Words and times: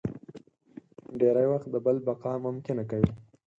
ډېری 1.19 1.45
وخت 1.51 1.67
د 1.71 1.75
بل 1.85 1.95
بقا 2.07 2.33
ممکنه 2.45 2.83
کوي. 2.91 3.11